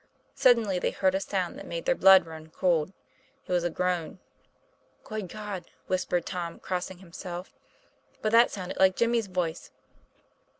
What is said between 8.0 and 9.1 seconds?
'but that sounded like